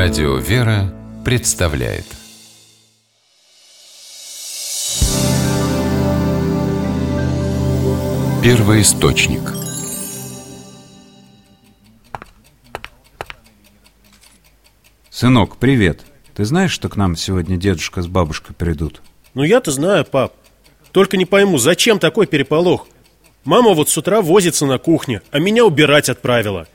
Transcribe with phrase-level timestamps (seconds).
[0.00, 2.04] Радио «Вера» представляет
[8.44, 9.40] Первый источник
[15.10, 16.02] Сынок, привет.
[16.36, 19.02] Ты знаешь, что к нам сегодня дедушка с бабушкой придут?
[19.34, 20.32] Ну я-то знаю, пап.
[20.92, 22.86] Только не пойму, зачем такой переполох?
[23.42, 26.68] Мама вот с утра возится на кухне, а меня убирать отправила.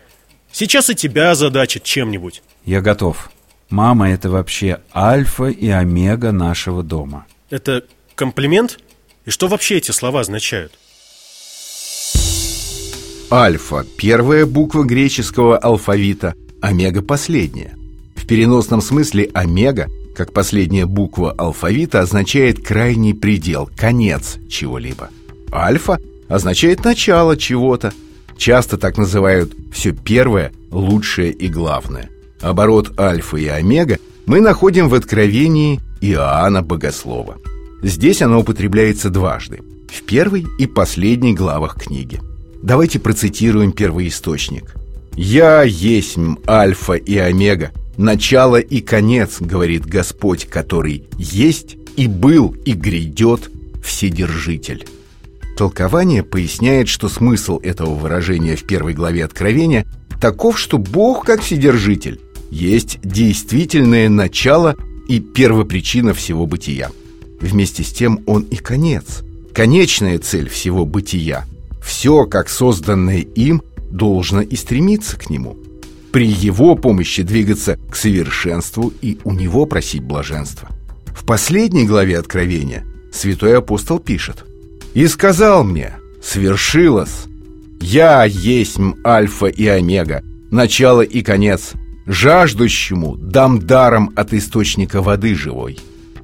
[0.54, 2.44] Сейчас и тебя озадачит чем-нибудь.
[2.64, 3.32] Я готов.
[3.70, 7.26] Мама– это вообще альфа и омега нашего дома.
[7.50, 7.84] Это
[8.14, 8.80] комплимент?
[9.26, 10.74] И что вообще эти слова означают?
[13.32, 17.76] Альфа– первая буква греческого алфавита, омега– последняя.
[18.16, 25.10] В переносном смысле омега, как последняя буква алфавита, означает крайний предел, конец чего-либо.
[25.52, 26.00] Альфа
[26.30, 27.92] означает начало чего-то.
[28.38, 32.10] Часто так называют все первое, лучшее и главное.
[32.42, 37.38] Оборот альфа и омега мы находим в Откровении Иоанна Богослова.
[37.82, 42.20] Здесь оно употребляется дважды, в первой и последней главах книги.
[42.62, 44.74] Давайте процитируем первый источник.
[45.16, 52.74] «Я есть альфа и омега, начало и конец, говорит Господь, который есть и был и
[52.74, 53.52] грядет
[53.84, 54.86] Вседержитель».
[55.56, 59.86] Толкование поясняет, что смысл этого выражения в первой главе Откровения
[60.20, 64.76] таков, что Бог, как Вседержитель, есть действительное начало
[65.08, 66.92] и первопричина всего бытия.
[67.40, 69.24] Вместе с тем он и конец,
[69.54, 71.46] конечная цель всего бытия.
[71.84, 75.58] Все, как созданное им, должно и стремиться к нему.
[76.12, 80.70] При его помощи двигаться к совершенству и у него просить блаженства.
[81.08, 84.46] В последней главе Откровения святой апостол пишет
[84.94, 87.26] «И сказал мне, свершилось,
[87.82, 91.74] я есть Альфа и Омега, начало и конец,
[92.06, 95.80] Жаждущему дам даром от источника воды живой.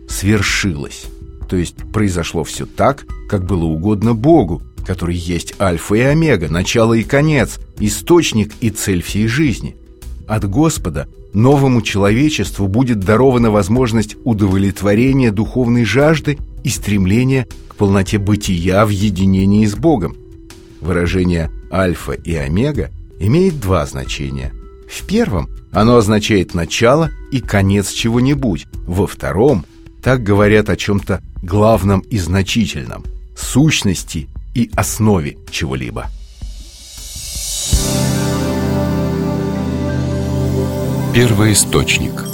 [0.10, 1.06] Свершилось.
[1.48, 6.94] То есть произошло все так, как было угодно Богу, который есть альфа и омега, начало
[6.94, 9.78] и конец, источник и цель всей жизни.
[10.28, 18.86] От Господа новому человечеству будет дарована возможность удовлетворения духовной жажды и стремления к полноте бытия
[18.86, 20.16] в единении с Богом.
[20.82, 22.90] Выражение «альфа» и «омега»
[23.20, 24.54] имеет два значения.
[24.90, 28.66] В первом оно означает начало и конец чего-нибудь.
[28.88, 29.66] Во втором
[30.02, 33.04] так говорят о чем-то главном и значительном,
[33.38, 36.08] сущности и основе чего-либо.
[41.14, 42.29] Первый источник